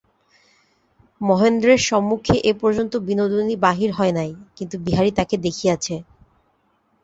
[1.21, 5.95] মহেন্দ্রের সম্মুখে এ পর্যন্ত বিনোদিনী বাহির হয় নাই, কিন্তু বিহারী তাহাকে দেখিয়াছে।